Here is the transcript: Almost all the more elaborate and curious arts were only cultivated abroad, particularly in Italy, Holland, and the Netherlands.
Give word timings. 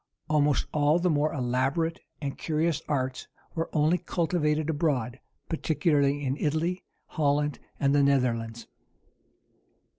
Almost 0.27 0.65
all 0.73 0.97
the 0.97 1.11
more 1.11 1.31
elaborate 1.31 1.99
and 2.21 2.35
curious 2.35 2.81
arts 2.87 3.27
were 3.53 3.69
only 3.71 3.99
cultivated 3.99 4.67
abroad, 4.67 5.19
particularly 5.47 6.25
in 6.25 6.37
Italy, 6.37 6.83
Holland, 7.05 7.59
and 7.79 7.93
the 7.93 8.01
Netherlands. 8.01 8.65